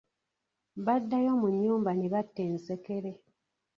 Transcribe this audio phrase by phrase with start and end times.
[0.85, 3.11] Baddayo mu nnyumba ne batta ensekere.